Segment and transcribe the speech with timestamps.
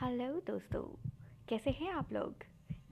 [0.00, 0.82] Hello दोस्तों,
[1.48, 2.42] कैसे हैं आप लोग?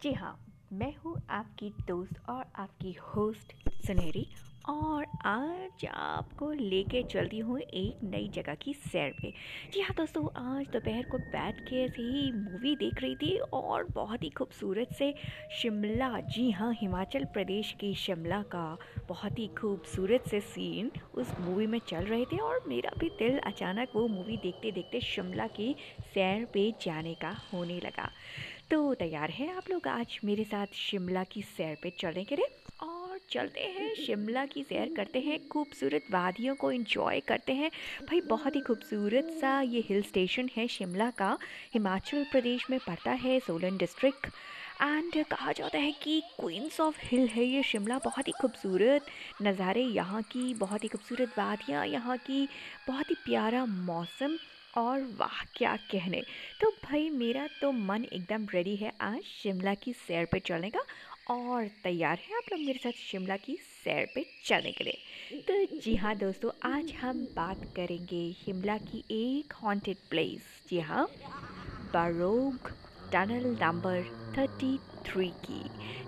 [0.03, 0.39] जी हाँ
[0.73, 3.53] मैं हूँ आपकी दोस्त और आपकी होस्ट
[3.87, 4.27] सुनहरी
[4.65, 9.33] और आज आपको लेके चलती हूँ एक नई जगह की सैर पे।
[9.73, 13.85] जी हाँ दोस्तों, आज दोपहर को बैठ के ऐसे ही मूवी देख रही थी और
[13.91, 15.13] बहुत ही खूबसूरत से
[15.61, 18.67] शिमला, जी हाँ हिमाचल प्रदेश की शिमला का
[19.09, 23.39] बहुत ही खूबसूरत से सीन उस मूवी में चल रहे थे और मेरा भी दिल
[23.39, 25.75] अचानक वो मूवी देखते देखते शिमला की
[26.15, 28.11] सैर पे जाने का होने लगा।
[28.71, 32.64] तो तैयार है आप लोग आज मेरे साथ शिमला की सैर पे चलने के लिए?
[33.31, 38.57] चलते हैं, शिमला की सैर करते हैं, खूबसूरत वादियों को इंजॉय करते हैं। भाई, बहुत
[38.57, 41.37] ही खूबसूरत सा ये हिल स्टेशन है शिमला का।
[41.75, 44.27] हिमाचल प्रदेश में पड़ता है सोलन डिस्ट्रिक्ट
[44.83, 49.07] एंड कहा जाता है कि क्वींस ऑफ़ हिल है ये शिमला। बहुत ही खूबसूरत
[49.43, 52.49] नज़ारे यहाँ की, बहुत ही खूबसूरत वादियाँ यहाँ की,
[52.89, 54.37] बहुत ही प्यारा मौसम
[54.77, 56.23] और वाह, क्या कहने।
[56.61, 60.81] तो भाई, मेरा तो मन एकदम रेडी है आज शिमला की सैर पे चलने का।
[61.31, 65.81] और तैयार हैं आप लोग मेरे साथ शिमला की सैर पे चलने के लिए। तो
[65.81, 71.07] जी हाँ दोस्तों, आज हम बात करेंगे शिमला की एक हॉन्टेड प्लेस जी हाँ
[71.95, 72.71] Barog
[73.13, 74.03] tunnel number
[74.39, 75.63] thirty three की।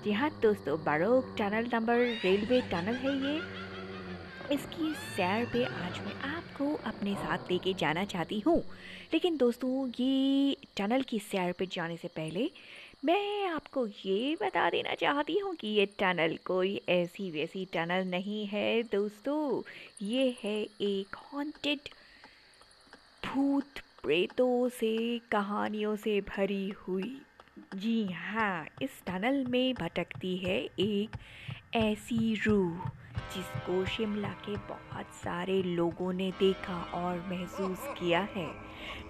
[0.05, 3.41] जी हाँ दोस्तों Barog tunnel number railway tunnel है ये।
[4.55, 8.59] इसकी सैर पे आज मैं आपको अपने साथ लेके जाना चाहती हूँ।
[9.13, 12.51] लेकिन दोस्तों, ये टनल की सैर पे जाने से पहले
[13.05, 18.47] मैं आपको ये बता देना चाहती हूँ कि ये टनल कोई ऐसी वैसी टनल नहीं
[18.47, 19.63] है, दोस्तों।
[20.03, 21.89] ये है एक हॉन्टेड
[23.27, 27.21] भूत प्रेतों से, कहानियों से भरी हुई।
[27.75, 31.17] जी हाँ इस टनल में भटकती है एक
[31.77, 32.91] ऐसी रूह,
[33.35, 38.51] जिसको शिमला के बहुत सारे लोगों ने देखा और महसूस किया है।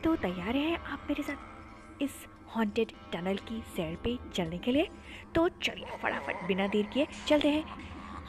[0.05, 2.25] तो तैयार हैं आप मेरे साथ इस
[2.57, 4.89] हॉन्टेड टनल की सैर पे चलने के लिए।
[5.35, 7.65] तो चलिए फटाफट बिना देर किए चलते हैं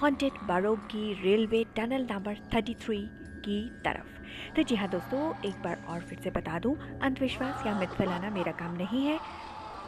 [0.01, 3.05] हॉन्टेड बारोग की रेलवे टनल नंबर 33
[3.45, 4.15] की तरफ़।
[4.55, 5.19] तो जी हाँ दोस्तों,
[5.49, 9.19] एक बार और फिर से बता दूँ, अंधविश्वास या मिथ फैलाना मेरा काम नहीं है।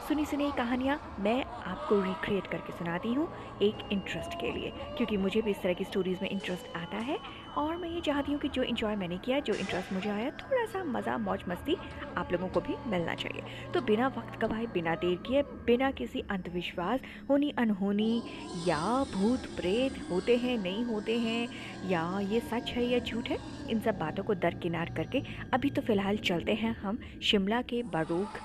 [0.08, 3.28] सुनी सुनी कहानियाँ मैं आपको रिक्रिएट करके सुनाती हूँ
[3.62, 7.18] एक इंटरेस्ट के लिए, क्योंकि मुझे भी इस तरह की स्टोरीज़ में इंटरेस्ट आता है।
[7.58, 10.66] और मैं ये चाहती हूँ कि जो इन्जॉय मैंने किया, जो इंटरेस्ट मुझे आया थोड़ा
[10.66, 11.76] सा मज़ा मौज मस्ती
[12.18, 13.44] आप लोगों को भी मिलना चाहिए।
[13.74, 17.00] तो बिना वक्त गवाए, बिना देर किए, बिना किसी अंधविश्वास,
[17.30, 18.24] होनी अनहोनी
[18.58, 21.48] या भूत प्रेत होते हैं, नहीं होते हैं,
[21.84, 23.38] या ये सच है या झूठ है,
[23.70, 25.22] इन सब बातों को दरकिनार करके
[25.54, 28.38] अभी तो फ़िलहाल चलते हैं हम शिमला के बारूक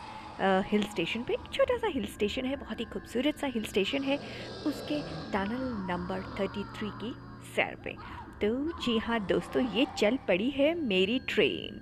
[0.68, 4.04] हिल स्टेशन पे। एक छोटा सा हिल स्टेशन है, बहुत ही खूबसूरत सा हिल स्टेशन
[4.04, 4.18] है,
[4.66, 7.14] उसके टनल नंबर थर्टी थ्री की
[7.46, 7.96] सैर पे।
[8.44, 11.80] तो जी हाँ दोस्तों, ये चल पड़ी है मेरी ट्रेन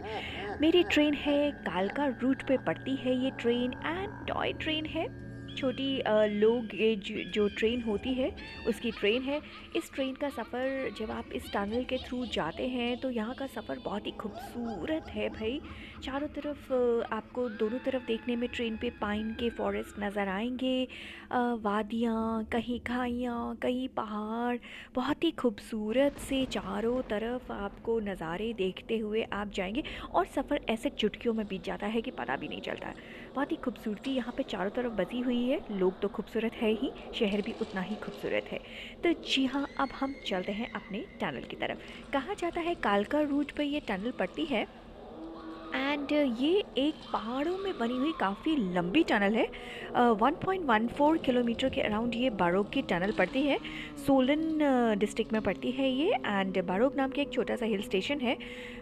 [0.60, 5.06] मेरी ट्रेन है, कालका रूट पे पड़ती है ये ट्रेन एंड टॉय ट्रेन है।
[5.52, 5.90] छोटी
[6.30, 8.30] लोग गेज जो ट्रेन होती है,
[8.68, 9.40] उसकी ट्रेन है।
[9.76, 13.46] इस ट्रेन का सफ़र जब आप इस टनल के थ्रू जाते हैं तो यहाँ का
[13.48, 15.60] सफ़र बहुत ही खूबसूरत है भाई।
[16.02, 16.72] चारों तरफ़
[17.14, 20.82] आपको दोनों तरफ़ देखने में ट्रेन पे पाइन के फॉरेस्ट नज़र आएँगे।
[21.62, 24.56] वादियाँ, कहीं खाइयाँ, कहीं पहाड़,
[24.94, 30.90] बहुत ही खूबसूरत से चारों तरफ़ आपको नज़ारे देखते हुए आप जाएँगे। और सफ़र ऐसे
[30.90, 32.92] चुटकियों में बीत जाता है कि पता भी नहीं चलता।
[33.34, 36.90] बहुत ही खूबसूरती यहाँ पे चारों तरफ़ बसी हुई है। लोग तो खूबसूरत है ही
[37.14, 38.58] शहर भी उतना ही खूबसूरत है।
[39.04, 43.20] तो जी हाँ अब हम चलते हैं अपने टनल की तरफ़। कहा जाता है कालका
[43.22, 44.66] रूट पर ये टनल पड़ती है।
[45.74, 51.80] एंड ये एक पहाड़ों में बनी हुई काफ़ी लंबी टनल है। uh, 1.14 किलोमीटर के
[51.80, 53.58] अराउंड ये बारोग की टनल पड़ती है।
[54.06, 58.20] सोलन डिस्ट्रिक्ट में पड़ती है ये। एंड बारोग नाम के एक छोटा सा हिल स्टेशन
[58.20, 58.36] है।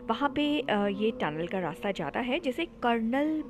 [0.08, 3.42] वहाँ पे ये टनल का रास्ता जाता है जिसे कर्नल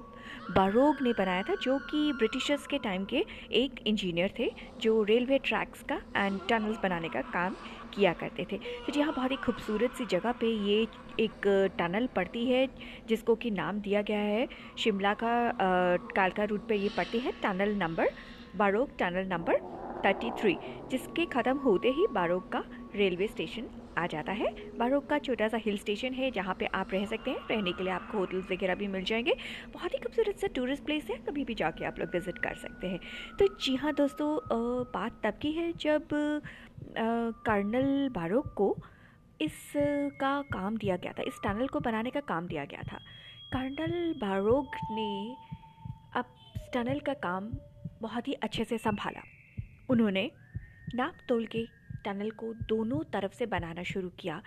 [0.50, 3.24] बारोग ने बनाया था, जो कि ब्रिटिशर्स के टाइम के
[3.54, 4.50] एक इंजीनियर थे,
[4.80, 7.56] जो रेलवे ट्रैक्स का एंड टनल्स बनाने का काम
[7.94, 10.86] किया करते थे। तो यहाँ बहुत ही खूबसूरत सी जगह पे ये
[11.20, 11.46] एक
[11.78, 12.66] टनल पड़ती है,
[13.08, 14.46] जिसको कि नाम दिया गया है,
[14.78, 15.32] शिमला का
[16.16, 18.10] कालका रूट पे ये पड़ती है tunnel number
[18.56, 19.60] Barog tunnel number
[20.04, 20.54] 33
[20.90, 22.64] जिसके ख़त्म होते ही बारोग का
[22.94, 23.66] रेलवे स्टेशन
[24.00, 27.30] आ जाता है। बारोक का छोटा सा हिल स्टेशन है, जहाँ पे आप रह सकते
[27.30, 29.34] हैं। रहने के लिए आपको होटल्स वगैरह भी मिल जाएँगे।
[29.72, 32.86] बहुत ही खूबसूरत सा टूरिस्ट प्लेस है, कभी भी जाके आप लोग विज़िट कर सकते
[32.86, 33.00] हैं।
[33.38, 34.36] तो जी हाँ दोस्तों
[34.92, 36.08] बात तब की है जब
[37.46, 38.76] कर्नल बारोक को
[39.40, 39.72] इस
[40.20, 42.98] का काम दिया गया था, इस टनल को बनाने का काम दिया गया था।
[43.52, 45.34] कर्नल बारोक ने
[46.14, 46.24] अब
[46.74, 47.50] टनल का काम
[48.02, 49.22] बहुत ही अच्छे से संभाला।
[49.90, 50.30] उन्होंने
[50.94, 51.64] नाप तोल के
[52.04, 54.42] टनल को दोनों तरफ़ से बनाना शुरू किया।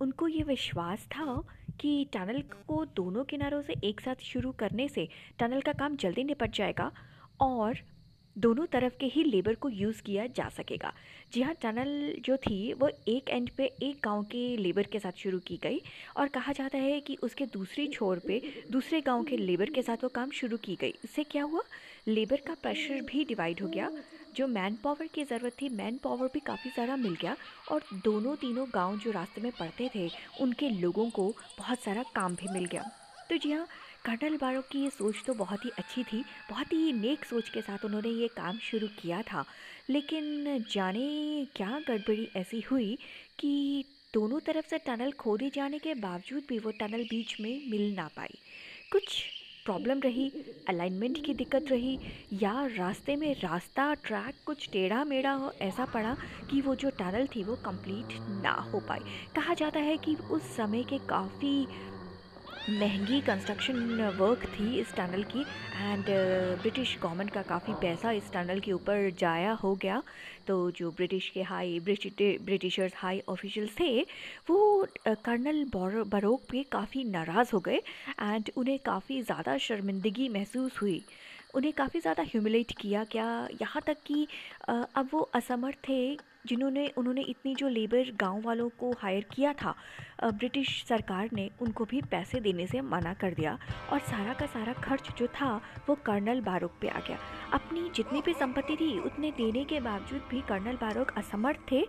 [0.00, 1.42] उनको ये विश्वास था
[1.80, 5.08] कि टनल को दोनों किनारों से एक साथ शुरू करने से
[5.38, 6.90] टनल का काम जल्दी निपट जाएगा
[7.40, 7.78] और
[8.36, 10.92] दोनों तरफ़ के ही लेबर को यूज़ किया जा सकेगा।
[11.32, 15.12] जी हाँ टनल जो थी, वो एक एंड पे एक गाँव के लेबर के साथ
[15.12, 15.80] शुरू की गई
[16.16, 18.40] और कहा जाता है कि उसके दूसरी छोर पे
[18.70, 21.62] दूसरे गाँव के लेबर के साथ वो काम शुरू की गई। इससे क्या हुआ?
[22.08, 23.90] लेबर का प्रेशर भी डिवाइड हो गया
[24.36, 27.36] जो मैन पावर की ज़रूरत थी मैन पावर भी काफ़ी सारा मिल गया
[27.68, 30.10] और दोनों तीनों गाँव जो रास्ते में पड़ते थे,
[30.40, 32.84] उनके लोगों को बहुत सारा काम भी मिल गया।
[33.30, 33.66] तो जी हाँ
[34.04, 37.60] कर्नल बारो की ये सोच तो बहुत ही अच्छी थी, बहुत ही नेक सोच के
[37.60, 39.44] साथ उन्होंने ये काम शुरू किया था।
[39.90, 42.98] लेकिन जाने क्या गड़बड़ी ऐसी हुई
[43.38, 43.84] कि
[44.14, 48.08] दोनों तरफ़ से टनल खोदे जाने के बावजूद भी वो टनल बीच में मिल ना
[48.16, 48.38] पाई।
[48.92, 49.24] कुछ
[49.66, 50.32] प्रॉब्लम रही,
[50.66, 51.98] अलाइनमेंट की दिक्कत रही,
[52.32, 56.16] या रास्ते में रास्ता, ट्रैक कुछ टेढ़ा मेढ़ा हो, ऐसा पड़ा
[56.50, 59.00] कि वो जो टनल थी वो कंप्लीट ना हो पाई।
[59.34, 61.68] कहा जाता है कि उस समय के काफ़ी
[62.68, 63.76] महँगी कंस्ट्रक्शन
[64.18, 66.04] वर्क थी इस टनल की एंड
[66.60, 70.02] ब्रिटिश गवर्नमेंट का काफ़ी पैसा इस टनल के ऊपर जाया हो गया।
[70.46, 74.00] तो जो ब्रिटिश के हाई ब्रिटिशर्स हाई ऑफिशियल्स थे,
[74.50, 77.80] वो कर्नल बरोक पे काफ़ी नाराज़ हो गए
[78.20, 81.02] एंड उन्हें काफ़ी ज़्यादा शर्मिंदगी महसूस हुई।
[81.54, 83.26] उन्हें काफ़ी ज़्यादा ह्यूमिलेट किया क्या
[83.60, 84.26] यहाँ तक कि
[84.68, 86.16] अब वो असमर्थ थे
[86.46, 89.74] जिन्होंने, उन्होंने इतनी जो लेबर गाँव वालों को हायर किया था
[90.24, 93.58] ब्रिटिश सरकार ने उनको भी पैसे देने से मना कर दिया
[93.92, 95.54] और सारा का सारा खर्च जो था,
[95.88, 97.18] वो कर्नल बारोक पे आ गया।
[97.52, 101.82] अपनी जितनी भी संपत्ति थी, उतने देने के बावजूद भी कर्नल बारोक असमर्थ थे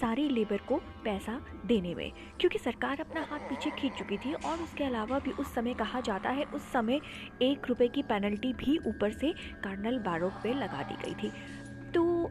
[0.00, 4.62] सारी लेबर को पैसा देने में, क्योंकि सरकार अपना हाथ पीछे खींच चुकी थी और
[4.62, 7.00] उसके अलावा भी उस समय कहा जाता है, उस समय
[7.42, 9.32] एक रुपये की पेनल्टी भी ऊपर से
[9.64, 11.32] कर्नल बारोक पे लगा दी गई थी।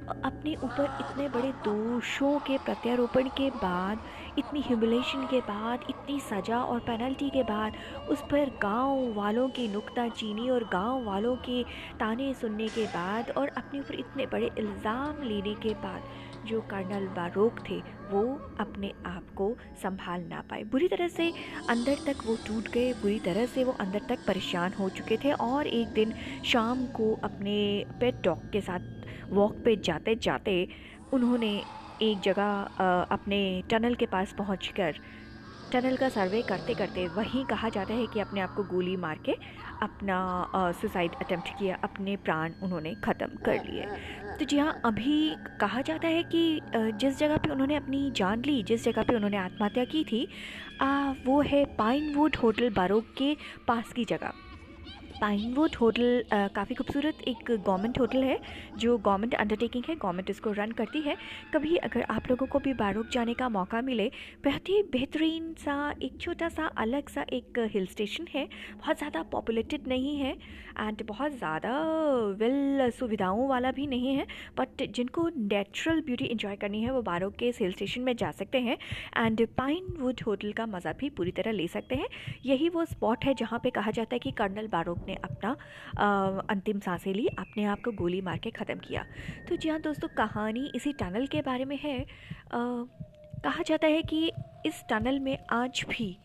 [0.01, 3.99] अपने ऊपर इतने बड़े दोषों के प्रत्यारोपण के बाद,
[4.37, 7.73] इतनी ह्यूमिलेशन के बाद, इतनी सज़ा और पेनल्टी के बाद,
[8.09, 11.63] उस पर गाँव वालों की नुकता चीनी और गाँव वालों के
[11.99, 17.07] ताने सुनने के बाद और अपने ऊपर इतने बड़े इल्ज़ाम लेने के बाद जो कर्नल
[17.07, 17.77] बारोक थे,
[18.11, 18.23] वो
[18.59, 21.31] अपने आप को संभाल ना पाए। बुरी तरह से
[21.69, 25.31] अंदर तक वो टूट गए, बुरी तरह से वो अंदर तक परेशान हो चुके थे
[25.33, 26.13] और एक दिन
[26.45, 28.90] शाम को अपने पेट डॉग के साथ
[29.31, 30.67] वॉक पे जाते जाते
[31.13, 31.55] उन्होंने
[32.01, 32.51] एक जगह
[33.11, 34.71] अपने टनल के पास पहुँच
[35.71, 39.19] टनल का सर्वे करते करते वहीं कहा जाता है कि अपने आप को गोली मार
[39.25, 39.35] के
[39.81, 40.17] अपना
[40.81, 43.85] सुसाइड अटेम्प्ट किया अपने प्राण उन्होंने ख़त्म कर लिए।
[44.39, 45.15] तो जी हाँ अभी
[45.61, 49.37] कहा जाता है कि जिस जगह पे उन्होंने अपनी जान ली जिस जगह पे उन्होंने
[49.37, 50.27] आत्महत्या की थी
[50.81, 53.35] आ, वो है पाइनवुड होटल बारोक के
[53.67, 54.33] पास की जगह।
[55.21, 56.23] पाइनवुड होटल
[56.55, 58.37] काफ़ी खूबसूरत एक गवर्नमेंट होटल है,
[58.77, 61.15] जो गवर्नमेंट अंडरटेकिंग है गवर्नमेंट इसको रन करती है।
[61.53, 64.09] कभी अगर आप लोगों को भी बारोक जाने का मौका मिले,
[64.45, 69.23] बहुत ही बेहतरीन सा, एक छोटा सा, अलग सा एक हिल स्टेशन है। बहुत ज़्यादा
[69.31, 70.31] पॉपुलेटेड नहीं है
[70.79, 71.71] एंड बहुत ज़्यादा
[72.39, 74.25] वेल सुविधाओं वाला भी नहीं है
[74.57, 78.59] बट जिनको नेचुरल ब्यूटी इंजॉय करनी है, वो बारोक के हिल स्टेशन में जा सकते
[78.59, 78.77] हैं
[79.17, 82.07] एंड पाइन वुड होटल का मज़ा भी पूरी तरह ले सकते हैं।
[82.45, 85.55] यही वो स्पॉट है जहाँ पर कहा जाता है कि कर्नल बारोक अपना
[85.97, 89.05] आ, अंतिम साँसें ली अपने आप को गोली मार के ख़त्म किया।
[89.49, 92.05] तो जी हाँ दोस्तों कहानी इसी टनल के बारे में है। आ,
[93.43, 94.31] कहा जाता है कि
[94.65, 96.17] इस टनल में आज भी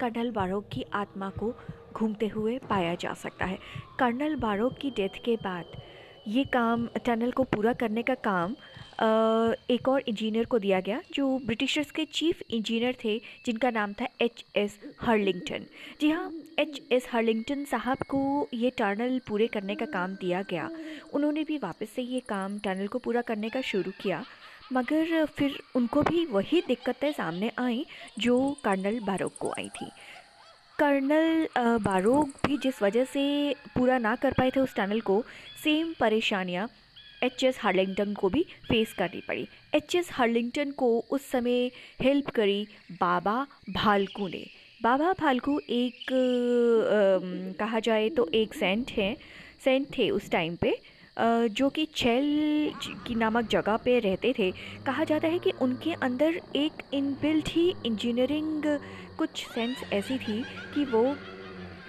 [0.00, 1.54] कर्नल बारोक की आत्मा को
[1.92, 3.58] घूमते हुए पाया जा सकता है।
[3.98, 5.64] कर्नल बारोक की डेथ के बाद
[6.28, 8.56] ये काम टनल को पूरा करने का काम
[8.96, 14.06] एक और इंजीनियर को दिया गया, जो ब्रिटिशर्स के चीफ इंजीनियर थे, जिनका नाम था
[14.20, 15.66] एच एस हर्लिंगटन।
[16.00, 20.68] जी हाँ एच एस हर्लिंगटन साहब को ये टनल पूरे करने का काम दिया गया।
[21.14, 24.24] उन्होंने भी वापस से ये काम टनल को पूरा करने का शुरू किया।
[24.72, 27.84] मगर फिर उनको भी वही दिक्कतें सामने आई,
[28.18, 29.90] जो कर्नल बारोक को आई थी।
[30.78, 31.46] कर्नल
[31.82, 35.22] बारोक भी जिस वजह से पूरा ना कर पाए थे उस टनल को,
[35.64, 36.68] सेम परेशानियाँ
[37.24, 41.70] एच एस हार्लिंगटन को भी फेस करनी पड़ी। एच एस हार्लिंगटन को उस समय
[42.02, 43.36] हेल्प करी बाबा
[43.70, 44.44] भालकू ने।
[44.80, 49.16] बाबा भालकू एक आ, कहा जाए तो एक सेंट हैं।
[49.64, 50.76] सेंट थे उस टाइम पे
[51.18, 52.72] जो कि छेल
[53.06, 54.50] की नामक जगह पे रहते थे।
[54.86, 58.62] कहा जाता है कि उनके अंदर एक इनबिल्ट ही इंजीनियरिंग
[59.18, 60.42] कुछ सेंस ऐसी थी
[60.74, 61.04] कि वो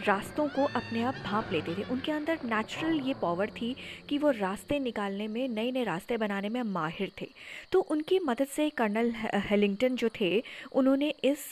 [0.07, 3.75] रास्तों को अपने आप भाप लेते थे। उनके अंदर नेचुरल ये पावर थी
[4.09, 7.27] कि वो रास्ते निकालने में नए नए रास्ते बनाने में माहिर थे।
[7.71, 9.11] तो उनकी मदद से कर्नल
[9.49, 10.43] हेलिंगटन जो थे
[10.73, 11.51] उन्होंने इस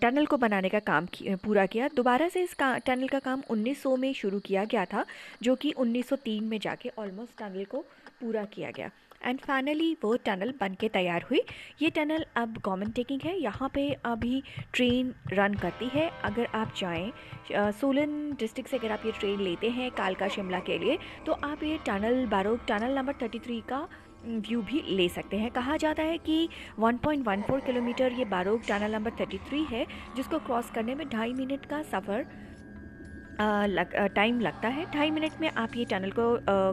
[0.00, 3.96] टनल को बनाने का काम पूरा किया। दोबारा से इस का, टनल का काम 1900
[3.96, 5.04] में शुरू किया गया था
[5.42, 7.84] जो कि 1903 में जाके ऑलमोस्ट टनल को
[8.20, 8.90] पूरा किया गया।
[9.24, 11.40] एंड फाइनली वो टनल बन के तैयार हुई।
[11.82, 16.72] ये टनल अब गवर्नमेंट टेकिंग है। यहाँ पे अभी ट्रेन रन करती है। अगर आप
[16.76, 17.12] जाएँ
[17.72, 21.62] सोलन डिस्ट्रिक्ट से अगर आप ये ट्रेन लेते हैं कालका शिमला के लिए तो आप
[21.64, 23.86] ये tunnel Barog tunnel number thirty three का
[24.26, 26.48] व्यू भी ले सकते हैं। कहा जाता है कि
[26.80, 31.82] 1.14 किलोमीटर ये बारोक टनल नंबर 33 है, जिसको क्रॉस करने में ढाई मिनट का
[31.84, 32.26] सफ़र
[33.40, 36.26] लग टाइम लगता है। ढाई मिनट में आप ये टनल को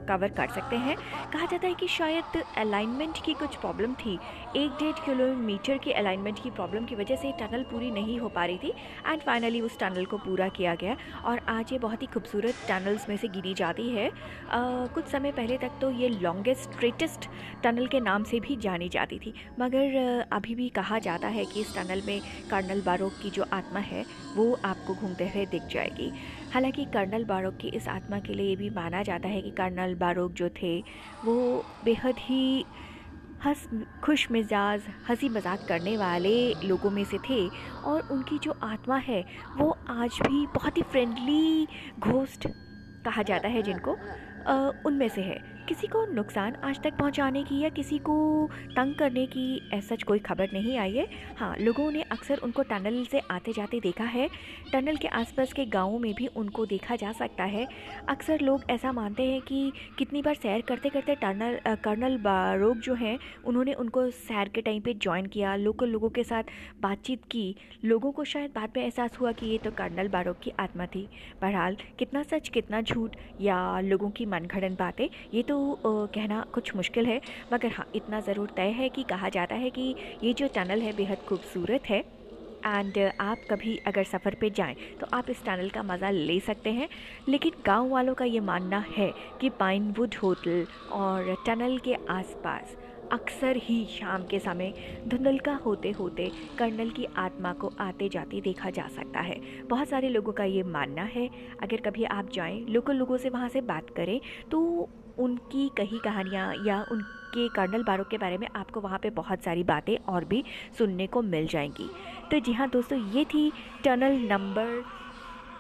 [0.08, 0.96] कवर कर सकते हैं।
[1.34, 4.14] कहा जाता है कि शायद अलाइनमेंट की कुछ प्रॉब्लम थी।
[4.56, 8.46] एक डेढ़ किलोमीटर की अलाइनमेंट की प्रॉब्लम की वजह से टनल पूरी नहीं हो पा
[8.46, 8.74] रही थी
[9.08, 13.08] एंड फाइनली उस टनल को पूरा किया गया और आज ये बहुत ही खूबसूरत टनल्स
[13.10, 17.30] में से गिरी जाती है। आ, कुछ समय पहले तक तो ये लॉन्गेस्ट स्ट्रेटेस्ट
[17.64, 21.62] टनल के नाम से भी जानी जाती थी। मगर अभी भी कहा जाता है कि
[21.62, 26.12] इस टनल में कर्नल बारोक की जो आत्मा है वो आपको घूमते हुए दिख जाएगी।
[26.54, 29.94] हालाँकि कर्नल बारोक की इस आत्मा के लिए ये भी माना जाता है कि कर्नल
[29.96, 30.80] बारोक जो थे,
[31.26, 32.66] वो बेहद ही
[33.46, 33.68] हंस,
[34.04, 37.48] खुश मिजाज हँसी मज़ाक करने वाले लोगों में से थे
[37.84, 39.24] और उनकी जो आत्मा है,
[39.58, 41.68] वो आज भी बहुत ही फ्रेंडली
[42.02, 42.48] घोस्ट
[43.06, 43.96] कहा जाता है जिनको
[44.86, 45.40] उनमें से है।
[45.72, 48.14] किसी को नुकसान आज तक पहुँचाने की या किसी को
[48.72, 51.06] तंग करने की ऐसा कोई खबर नहीं आई है।
[51.38, 54.28] हाँ लोगों ने अक्सर उनको टनल से आते जाते देखा है।
[54.74, 57.68] टनल के आसपास के गाँवों में भी उनको देखा जा सकता है।
[58.10, 62.94] अक्सर लोग ऐसा मानते हैं कि कितनी बार सैर करते करते टनल कर्नल बारोग जो
[62.94, 66.44] हैं, उन्होंने उनको सैर के टाइम पे ज्वाइन किया, लोकल लोगों के साथ
[66.82, 70.52] बातचीत की। लोगों को शायद बाद में एहसास हुआ कि ये तो कर्नल बारोग की
[70.60, 71.08] आत्मा थी।
[71.42, 77.06] बहरहाल, कितना सच, कितना झूठ या लोगों की मनगढ़ंत बातें, ये तो कहना कुछ मुश्किल
[77.06, 77.20] है,
[77.54, 80.94] मगर हाँ इतना ज़रूर तय है कि कहा जाता है कि ये जो टनल है
[80.94, 82.04] बेहद खूबसूरत है।
[82.64, 86.72] एंड आप कभी अगर सफ़र पे जाएँ तो आप इस टनल का मज़ा ले सकते
[86.72, 86.88] हैं,
[87.28, 92.76] लेकिन गाँव वालों का ये मानना है कि पाइनवुड होटल और टनल के आसपास
[93.12, 94.74] अक्सर ही शाम के समय
[95.08, 99.40] धुंधलका होते होते कर्नल की आत्मा को आते जाते देखा जा सकता है।
[99.70, 101.30] बहुत सारे लोगों का ये मानना है।
[101.62, 104.20] अगर कभी आप जाएँ, लोकल लोगों से वहाँ से बात करें
[104.52, 104.90] तो
[105.20, 109.64] उनकी कही कहानियाँ या उनके कर्नल बारो के बारे में आपको वहाँ पे बहुत सारी
[109.64, 110.44] बातें और भी
[110.78, 111.90] सुनने को मिल जाएँगी।
[112.32, 113.52] तो जी हाँ दोस्तों, ये थी
[113.84, 114.84] tunnel number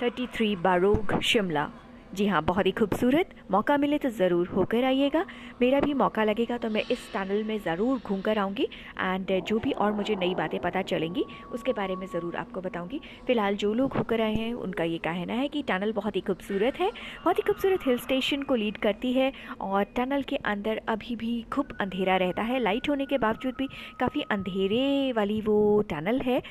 [0.01, 1.70] thirty three Barog Shimla.
[2.13, 5.24] जी हाँ बहुत ही खूबसूरत। मौका मिले तो ज़रूर होकर आइएगा।
[5.62, 8.63] मेरा भी मौका लगेगा तो मैं इस टनल में ज़रूर घूम कर आऊँगी
[9.00, 13.00] एंड जो भी और मुझे नई बातें पता चलेंगी, उसके बारे में ज़रूर आपको बताऊँगी।
[13.27, 16.80] फ़िलहाल जो लोग होकर आए हैं, उनका ये कहना है कि टनल बहुत ही खूबसूरत
[16.80, 16.91] है,
[17.24, 21.41] बहुत ही खूबसूरत हिल स्टेशन को लीड करती है और टनल के अंदर अभी भी
[21.53, 23.68] खूब अंधेरा रहता है। लाइट होने के बावजूद भी
[24.00, 26.41] काफ़ी अंधेरे वाली वो टनल है।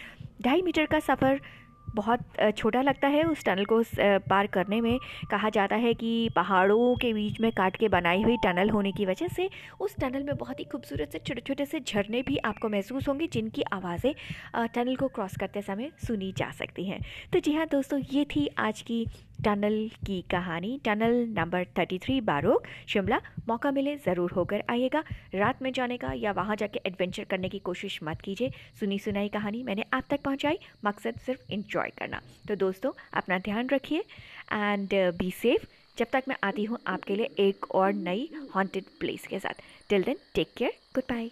[0.42, 1.40] ढाई मीटर का सफ़र
[1.94, 2.20] बहुत
[2.58, 3.82] छोटा लगता है उस टनल को
[4.28, 4.98] पार करने में।
[5.30, 9.06] कहा जाता है कि पहाड़ों के बीच में काट के बनाई हुई टनल होने की
[9.06, 9.48] वजह से
[9.80, 13.26] उस टनल में बहुत ही खूबसूरत से छोटे छोटे से झरने भी आपको महसूस होंगे,
[13.26, 14.12] जिनकी आवाज़ें
[14.66, 17.00] टनल को क्रॉस करते समय सुनी जा सकती हैं।
[17.32, 19.06] तो जी हाँ दोस्तों, ये थी आज की
[19.44, 22.66] टनल की कहानी, tunnel number thirty three Barog.
[22.88, 25.02] Shimla, मौका मिले, ज़रूर होकर आइएगा।
[25.34, 29.28] रात में जाने का या वहाँ जाके एडवेंचर करने की कोशिश मत कीजिए। सुनी सुनाई
[29.28, 34.04] कहानी मैंने आप तक पहुँचाई। मकसद सिर्फ़ इंजॉय करना। तो दोस्तों, अपना ध्यान रखिए
[34.52, 35.66] एंड बी सेफ़
[35.96, 40.02] जब तक मैं आती हूँ आपके लिए एक और नई हॉन्टेड प्लेस के साथ। Till
[40.02, 40.72] then take care
[41.10, 41.30] goodbye